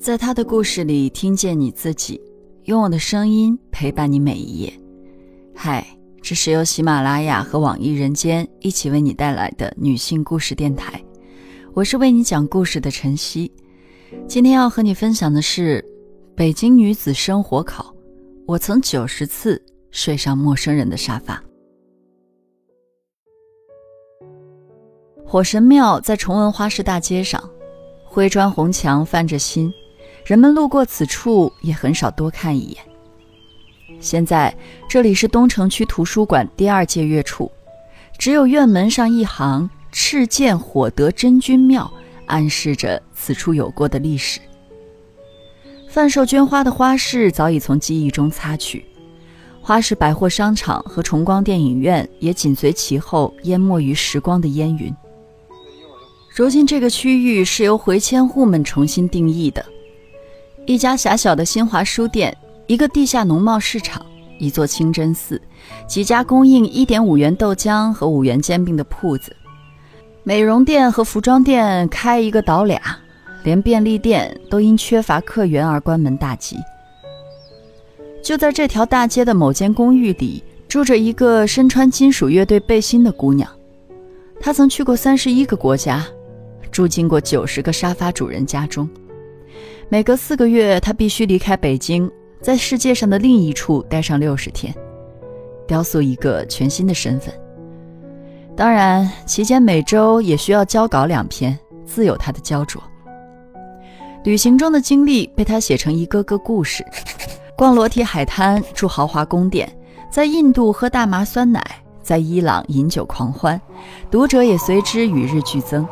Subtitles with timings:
[0.00, 2.20] 在他的故事里听见你自己，
[2.64, 4.72] 用我的声音陪伴你每一页。
[5.54, 5.84] 嗨，
[6.22, 11.04] 这是由喜马拉雅和网易人间一起为你带来的女性故事电台，
[11.74, 13.50] 我是为你讲故事的晨曦。
[14.28, 15.84] 今天要和你分享的是
[16.36, 17.92] 北京女子生活考。
[18.46, 19.60] 我曾九十次
[19.90, 21.42] 睡上陌生人的沙发。
[25.26, 27.42] 火神庙在崇文花市大街上，
[28.06, 29.70] 灰砖红墙泛着新。
[30.28, 32.76] 人们路过此处也很少多看一眼。
[33.98, 34.54] 现在
[34.86, 37.50] 这里是东城区图书馆第二届月处，
[38.18, 41.90] 只有院门上一行“赤剑火德真君庙”，
[42.28, 44.38] 暗示着此处有过的历史。
[45.88, 48.84] 贩售绢花的花市早已从记忆中擦去，
[49.62, 54.94] 花市百货商场和崇光电影院也紧随其后，淹没于时光的烟云。
[56.36, 59.64] 如今这个区域是由回迁户们重新定义的。
[60.68, 64.04] 一家狭小的新华书店，一个地下农贸市场，
[64.38, 65.40] 一座清真寺，
[65.86, 69.34] 几家供应一点五元豆浆和五元煎饼的铺子，
[70.24, 72.78] 美容店和服装店开一个倒俩，
[73.44, 76.58] 连便利店都因缺乏客源而关门大吉。
[78.22, 83.50] 就在这条大街的某间公寓里，住着一个身穿金属乐队背心的姑娘，
[84.38, 86.04] 她曾去过三十一个国家，
[86.70, 88.86] 住进过九十个沙发主人家中。
[89.90, 92.10] 每隔四个月，他必须离开北京，
[92.42, 94.74] 在世界上的另一处待上六十天，
[95.66, 97.32] 雕塑一个全新的身份。
[98.54, 102.82] 当然，期间每周也需要交稿两篇，自有他的焦灼。
[104.24, 106.84] 旅行中的经历被他写成一个个故事：
[107.56, 109.66] 逛裸体海滩，住豪华宫殿，
[110.10, 111.64] 在印度喝大麻酸奶，
[112.02, 113.58] 在伊朗饮酒狂欢，
[114.10, 115.88] 读者也随之与日俱增。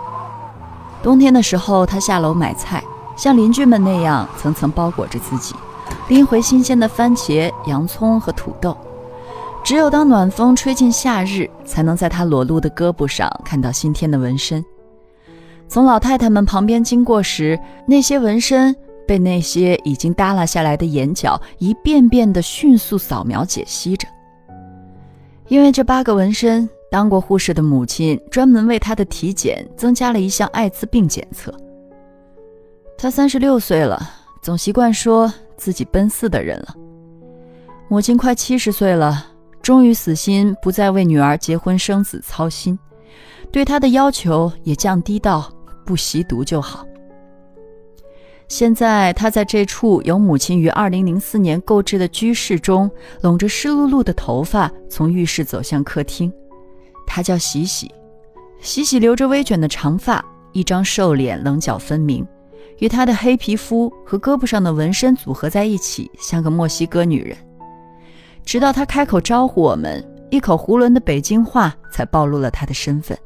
[1.02, 2.84] 冬天的时候，他下楼买菜。
[3.16, 5.54] 像邻居们那样层层包裹着自己，
[6.08, 8.76] 拎回新鲜的番茄、洋葱和土豆。
[9.64, 14.64] 只有当暖风吹进夏日，才能在他裸露的胳膊上看到新添的纹身。
[15.66, 17.58] 从老太太们旁边经过时，
[17.88, 18.76] 那些纹身
[19.08, 24.06] 被那些已经耷拉下来的眼角一遍遍地迅速扫描解析着。
[25.48, 31.52] 因为这八个纹身，当过护士的母亲专门为他的体检增加了一项艾滋病检测。
[33.06, 34.10] 他三十六岁了，
[34.42, 36.74] 总习惯说自己奔四的人了。
[37.86, 39.24] 母亲快七十岁了，
[39.62, 42.76] 终于死心不再为女儿结婚生子操心，
[43.52, 45.48] 对他的要求也降低到
[45.84, 46.84] 不吸毒就好。
[48.48, 52.90] 现在他在这处由母亲于二零零四年购置的居室中，
[53.20, 56.32] 拢着湿漉漉的头发，从浴室走向客厅。
[57.06, 57.88] 他叫喜喜，
[58.60, 62.26] 喜喜留着微卷的长发，一张瘦脸，棱角分明。
[62.78, 67.36] 与她的黑皮肤和胳膊上的纹身组合在一起，像个墨西哥女人。
[68.44, 73.16] 直到她开口招呼我们，一口囫囵的北京话才暴露了她的身份。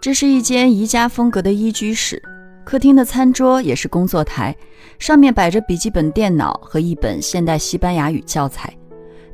[0.00, 2.22] 这是一间宜家风格的一居室，
[2.64, 4.56] 客厅的餐桌也是工作台，
[4.98, 8.72] 上面摆着笔记本电脑和一本现代西班牙语教材。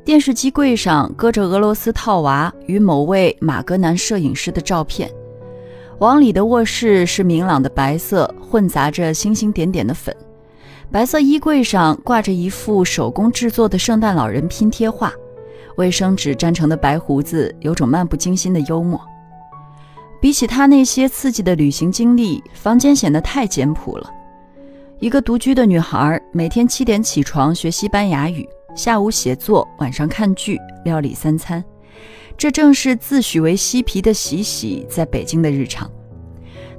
[0.05, 5.11] 电视机柜上搁着俄罗斯套娃与某位马格南摄影师的照片。
[5.99, 10.15] 往里的卧室是明朗的白色，混杂着星星点点的粉。
[10.91, 15.13] 白色衣柜上挂着一幅手工制作的圣诞老人拼贴画，
[15.77, 19.01] 卫生纸粘成的白胡子有种漫不经心的幽默。
[20.21, 24.11] 比起他那些刺激的旅行经历，房间显得太简朴了。
[24.99, 31.63] 一个独居的女孩，每天七点起床学西班牙语，下午写作，晚上看剧，料理三餐。
[32.37, 35.91] 这正是自诩为嬉皮的喜喜在北京的日常。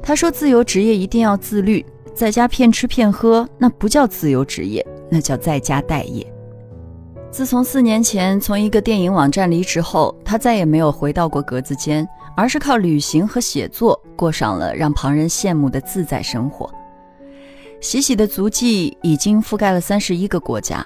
[0.01, 1.83] 他说：“自由职业一定要自律，
[2.13, 6.25] 在家骗吃骗喝那不叫自由职业，那叫在家待业。”
[7.31, 12.07] 自从四年前从一个电影网站离职后，他再也没有回到过格子间，
[12.37, 16.71] 而是靠旅行和写作过上了让旁人羡慕的自在生活。
[17.81, 20.85] 喜喜的足迹已经覆盖了三十一个国家，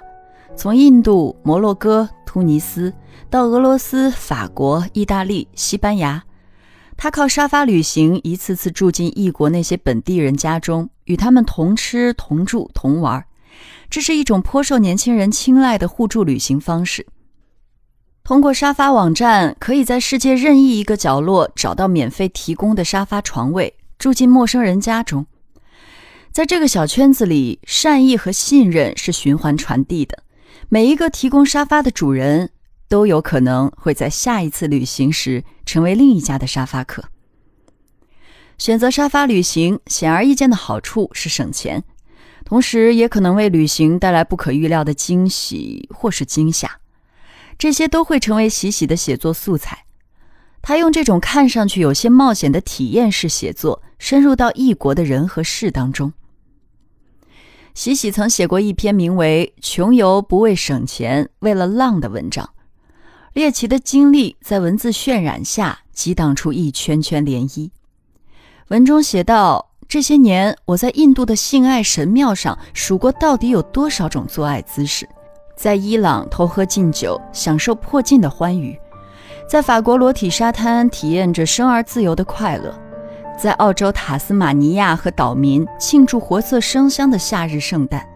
[0.55, 2.93] 从印度、摩洛哥、突尼斯。
[3.29, 6.23] 到俄罗斯、法国、意大利、西班牙，
[6.97, 13.25] 他靠沙发旅行，一次次住进异国那些本地人家中，与他们同吃、同住、同玩。
[13.89, 17.05] 这是一种颇受年轻人青睐的互助旅行方式。
[18.23, 25.25] 通过沙发网站，可以在世界任意一个角落找到免费提供的沙发床位，住进陌生人家中。
[26.31, 30.23] 在这个小圈子里，善意和信任是循环传递的。
[30.67, 32.51] 每一个提供沙发的主人。
[32.89, 37.05] 都有可能会在下一次旅行时成为另一家的沙发客。
[38.57, 41.85] 选择沙发旅行，显而易见的好处是省钱。
[42.43, 46.79] 同时也可能为旅行带来不可预料的惊喜或是惊吓，
[47.59, 49.85] 这些都会成为喜喜的写作素材。
[50.61, 56.11] 他用这种看上去有些冒险的体验式写作，深入到异国的人和事当中。
[57.75, 62.49] 喜喜曾写过一篇名为《穷游不为省钱，为了浪》的文章，
[63.33, 67.69] 猎奇的经历在文字渲染下激荡出一圈圈涟漪。
[68.69, 69.65] 文中写道。
[69.87, 75.09] 这些年，我在印度的性爱神庙上数过到底有多少种做爱姿势，
[75.57, 78.79] 在伊朗偷喝禁酒，享受破镜的欢愉，
[79.49, 82.71] 在法国裸体沙滩体验着生而自由的快乐，
[83.35, 88.07] 在澳洲塔斯马尼亚和岛民庆祝活色生香的夏日圣诞。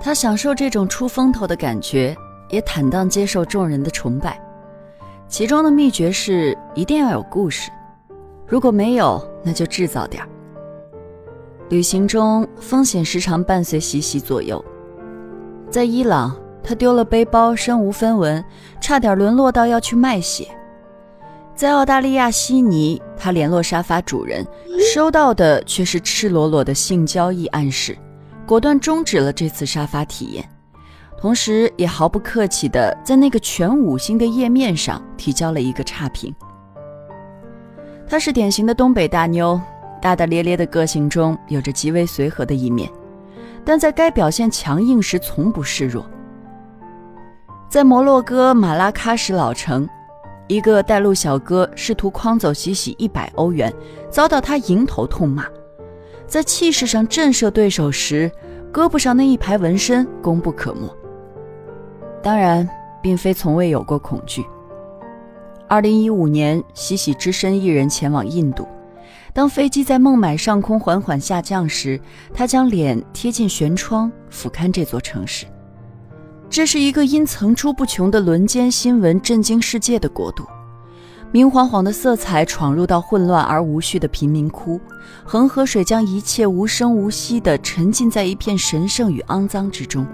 [0.00, 2.16] 他享受这种出风头的感觉，
[2.52, 4.40] 也坦荡接受众人的崇拜。
[5.26, 7.70] 其中的秘诀是一定要有故事，
[8.46, 10.28] 如果没有，那就制造点儿。
[11.70, 14.62] 旅行中，风险时常伴随喜喜左右。
[15.70, 18.44] 在伊朗，他丢了背包，身无分文，
[18.78, 20.44] 差点沦落到要去卖血；
[21.56, 24.46] 在澳大利亚悉尼，他联络沙发主人，
[24.92, 27.96] 收到的却是赤裸裸的性交易暗示，
[28.46, 30.46] 果断终止了这次沙发体验，
[31.22, 36.34] 同时也毫不客气地在那个全五星的页面上提交了一个差评。
[38.08, 39.60] 她是典型的东北大妞。
[40.00, 42.90] 大大咧咧的个性中有着极为随和的一面，
[43.64, 46.04] 但在该表现强硬时从不示弱。
[47.70, 49.88] 在摩洛哥马拉喀什老城，
[50.48, 53.72] 一个带路小哥试图诓走喜喜一百欧元，
[54.10, 55.46] 遭到他迎头痛骂。
[56.26, 58.28] 在气势上震慑对手时，
[58.72, 60.92] 胳膊上那一排纹身功不可没。
[62.22, 62.68] 当然，
[63.02, 64.44] 并非从未有过恐惧。
[65.68, 68.68] 二零一五年，喜喜只身一人前往印度。
[69.34, 72.00] 当飞机在孟买上空缓缓下降时，
[72.32, 75.46] 他将脸贴近舷窗，俯瞰这座城市。
[76.48, 80.44] 这是一个因层出不穷的轮奸新闻震惊世界的国度。
[81.32, 84.78] 明晃晃的色彩闯入到混乱而无序的贫民窟，
[85.24, 90.06] 恒河水将一切无声无息地沉浸在一片神圣与肮脏之中。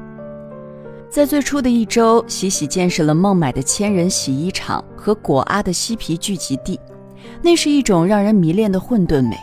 [1.11, 6.79] 在最初的一周，喜喜见识了孟买的千人洗衣厂和果阿的嬉皮聚集地。
[7.41, 9.37] 那是一种让人迷恋的混沌美。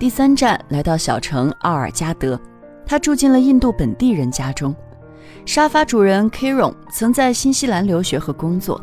[0.00, 2.38] 第三站来到小城奥尔加德，
[2.84, 4.74] 他住进了印度本地人家中。
[5.46, 8.80] 沙发主人 Kiron 曾在新西兰留学和工作，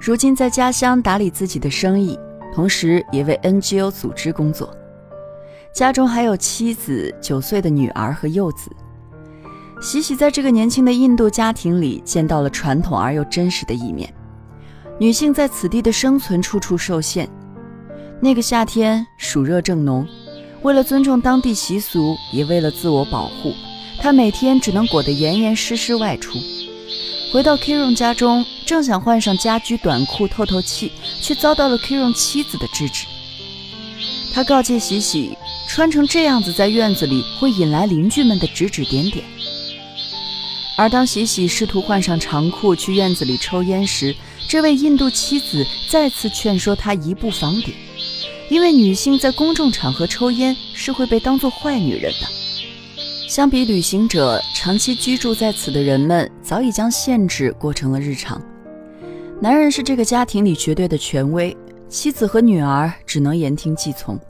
[0.00, 2.16] 如今在家乡打理自己的生意，
[2.54, 4.72] 同时也为 NGO 组织工作。
[5.72, 8.70] 家中还有妻子、九岁的女儿和幼子。
[9.82, 14.08] 喜喜在这个年轻的印度家庭里见到了传统而又真实的一面。
[15.00, 17.28] 女性在此地的生存处处受限。
[18.20, 20.06] 那个夏天，暑热正浓，
[20.62, 23.52] 为了尊重当地习俗，也为了自我保护，
[24.00, 26.38] 他每天只能裹得严严实实外出。
[27.32, 33.04] 回到 Kiron 家中，正想换上家居短裤透透气，却遭到了 Kiron 妻子的制止。
[34.32, 35.36] 他告诫喜喜，
[35.68, 39.24] 穿成这样子在院子里会引来邻居们的指指点点。
[40.76, 44.14] 而当喜喜试图换上长裤去院子里抽烟时，
[44.48, 47.74] 这位印度妻子再次劝说他移步房顶。
[48.48, 52.28] 因为女性在公众场合抽烟是会被当作坏女人的。
[53.28, 58.40] 相比旅行者，长期居住在此的人们早已将限制过成了日常。
[59.40, 61.56] 男人是这个家庭里绝对的权威，
[61.88, 64.20] 妻子和女儿只能言听计从。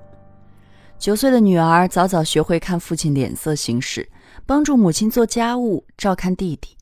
[1.01, 4.09] 九岁的女儿早早学会看父亲脸色行事，
[4.47, 6.77] 帮助母亲做家务、照看弟弟。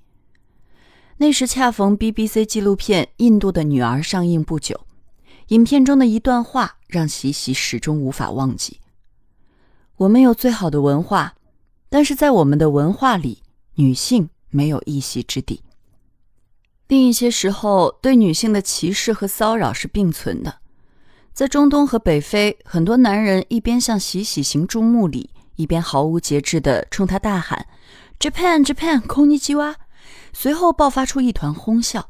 [1.19, 4.87] 那时恰逢 BBC 纪录片《印度的女儿》上映不久。
[5.49, 8.81] 影片中的一段话让喜喜始终无法忘记：
[9.97, 11.35] 我们有最好的文化，
[11.89, 13.43] 但是在我们的文化里，
[13.75, 15.63] 女性没有一席之地。
[16.89, 20.61] 另一些时候，对女性的歧视和骚扰是并存的。
[21.33, 25.31] 在中东和北非，很多男人一边向喜喜行注目礼，
[25.61, 27.67] 一边毫无节制地冲他大喊
[28.19, 29.77] “Japan Japan，空尼基哇”，
[30.33, 32.09] 随后爆发出一团哄笑。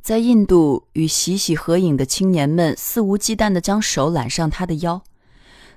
[0.00, 5.02] 在印度，与喜喜合影的青年们肆无忌惮地将手揽上她的腰；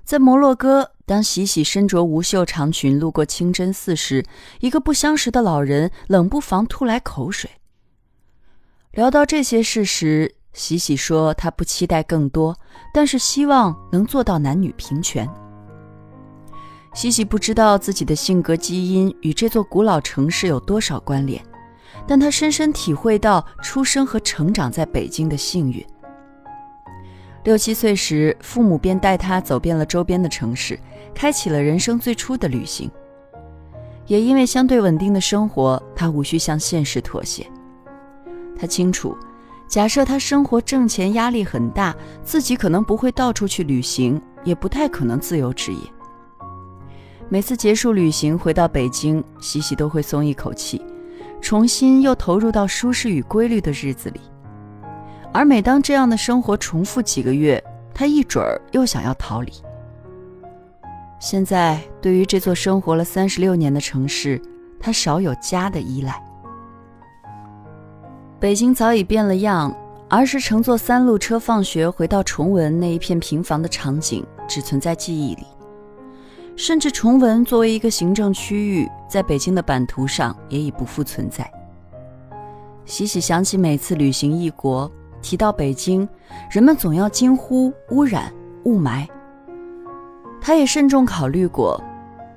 [0.06, 4.24] 在摩洛哥，当喜喜身着无袖长裙路过清真寺时，
[4.62, 7.52] 一个不相识的老人冷不防吐来口水。
[8.94, 12.58] 聊到这些事时，喜喜说：“他不期待更多，
[12.94, 15.28] 但是希望能做到男女平权。”
[16.94, 21.42] 西西不知道自己的性格基因与这座古老城市有多少关联。
[22.08, 25.86] 但他深深体会到出生和成长在北京的幸运。
[27.44, 30.80] 六七岁时，父母便带他走遍了周边的城市，
[31.14, 32.90] 开启了人生最初的旅行。
[34.08, 37.46] 也因为相对稳定的生活，他无需向现实妥协。
[38.58, 39.16] 他清楚，
[39.68, 45.80] 假设他生活挣钱压力很大，自己可能不会到处去旅行，也不太可能自由职业。
[47.32, 50.84] 每次结束旅行回到北京，喜喜都会松一口气，
[51.40, 54.20] 重新又投入到舒适与规律的日子里。
[55.32, 59.54] 而每当这样的生活重复几个月，他一准儿又想要逃离。
[61.22, 64.38] 现在，对于这座生活了三十六年的城市，
[64.78, 66.22] 他少有家的依赖。
[68.42, 69.74] 北京早已变了样，
[70.10, 75.46] 儿时乘坐三路车放学回到崇文那一片平房的场景，只存在记忆里。
[76.56, 81.50] 甚至崇文作为一个行政区域，在北京的版图上也已不复存在。
[82.86, 84.92] 喜喜想起每次旅行异国，
[85.22, 86.08] 提到北京，
[86.52, 88.32] 人们总要惊呼污染、
[88.66, 89.08] 雾霾。
[90.42, 91.82] 他也慎重考虑过，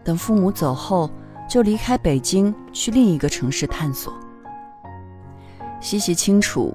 [0.05, 1.11] 等父母走后，
[1.49, 4.13] 就离开北京，去另一个城市探索。
[5.81, 6.75] 西西清楚，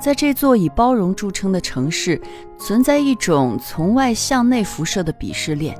[0.00, 2.20] 在这座以包容著称的城市，
[2.58, 5.78] 存在一种从外向内辐射的鄙视链。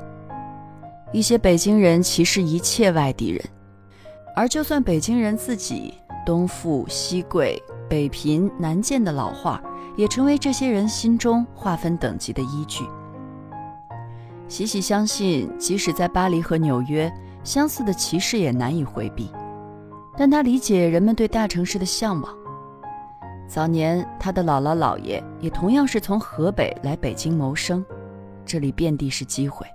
[1.11, 3.43] 一些北京人歧视一切外地人，
[4.35, 9.59] 而就算北京人自己，东富西贵、北贫南贱的老话，
[9.97, 12.83] 也成为这些人心中划分等级的依据。
[14.47, 17.11] 喜喜相信，即使在巴黎和纽约，
[17.43, 19.31] 相似的歧视也难以回避。
[20.15, 22.31] 但他理解人们对大城市的向往。
[23.47, 27.83] 早年，他的姥姥姥爷也同样是从河北来北京谋生，
[28.45, 29.65] 这里遍地是机会。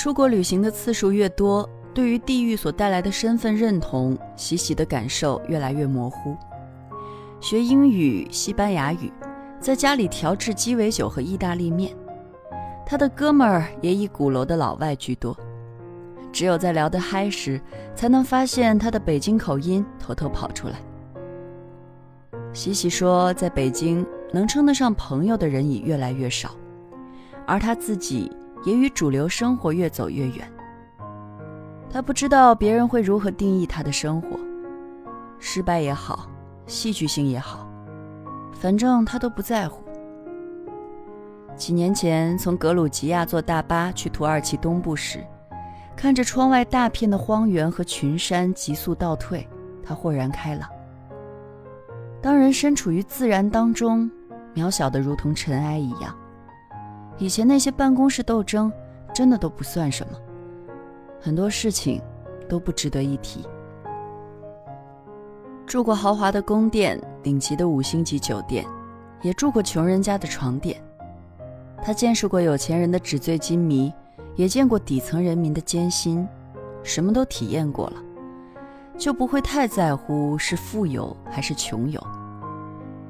[0.00, 6.34] 出国旅行的次数越多，对于地域所带来的身份认同，喜喜的感受越来越模糊。
[7.38, 9.12] 学英语、西班牙语，
[9.60, 11.94] 在家里调制鸡尾酒和意大利面。
[12.86, 15.36] 他的哥们儿也以鼓楼的老外居多，
[16.32, 17.60] 只有在聊得嗨时，
[17.94, 20.76] 才能发现他的北京口音偷偷跑出来。
[22.54, 26.52] 喜喜说，在北京能称得上朋友的人已越来越少，
[27.46, 28.32] 而他自己
[28.64, 30.50] 也与主流生活越走越远。
[31.90, 34.38] 他不知道别人会如何定义他的生活，
[35.38, 36.28] 失败也好，
[36.66, 37.68] 戏剧性也好，
[38.52, 39.82] 反正他都不在乎。
[41.56, 45.22] 几年前，从格鲁吉亚坐大巴去土耳其东部时，
[45.96, 49.46] 看着窗外大片的荒原和群山急速倒退，
[49.82, 50.70] 他豁然开朗。
[52.22, 54.10] 当人身处于自然当中，
[54.54, 56.14] 渺小的如同尘埃一样，
[57.20, 58.72] 以前那些办公室斗争
[59.14, 60.18] 真的都不算什么，
[61.20, 62.00] 很多事情
[62.48, 63.46] 都不值得一提。
[65.66, 68.64] 住过豪华的宫殿、顶级的五星级酒店，
[69.20, 70.82] 也住过穷人家的床垫。
[71.82, 73.92] 他见识过有钱人的纸醉金迷，
[74.34, 76.26] 也见过底层人民的艰辛，
[76.82, 77.96] 什么都体验过了，
[78.96, 82.02] 就不会太在乎是富有还是穷有。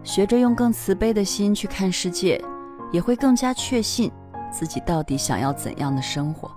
[0.02, 2.43] 学着用更慈悲的心去看世界，
[2.92, 4.11] 也会更加确信
[4.50, 6.50] 自己到底想要怎样的生活。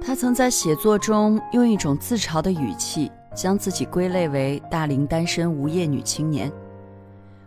[0.00, 6.52] 他曾在写作中用一种自嘲的语气，将自己归类为大龄单身无业女青年。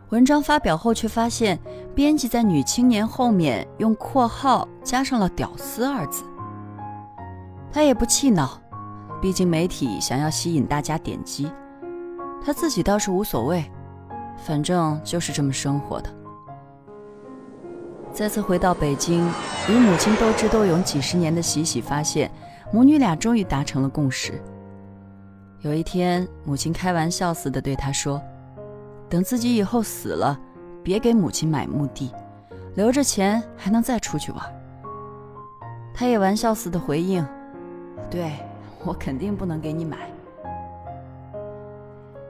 [0.10, 1.60] 文章发表后，却发现
[1.94, 6.24] 编辑在“女青年”后面用括号加上了“屌丝”二字。
[7.72, 8.58] 他也不气恼，
[9.22, 11.52] 毕竟媒体想要吸引大家点击，
[12.42, 13.66] 他自己倒是无所谓，
[14.38, 16.10] 反正就是这么生活的。
[18.16, 19.28] 再次回到北京，
[19.70, 22.32] 与母亲斗智斗勇几十年的喜喜发现，
[22.72, 24.42] 母女俩终于达成了共识。
[25.60, 28.22] 有一天，母亲开玩笑似的对他说。
[29.10, 30.40] 等自己以后死了，
[30.82, 32.10] 别给母亲买墓地，
[32.76, 34.42] 留着钱还能再出去玩。
[35.94, 37.26] 他也玩笑似的回应
[38.10, 38.32] ：“对
[38.86, 39.98] 我肯定不能给你买。”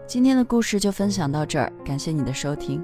[0.08, 2.84] 今天的故事就分享到这儿，感谢你的收听，